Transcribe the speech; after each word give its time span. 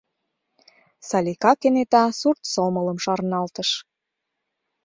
—Салика 1.07 1.51
кенета 1.59 2.03
сурт 2.19 2.41
сомылым 2.53 2.97
шарналтыш. 3.05 3.69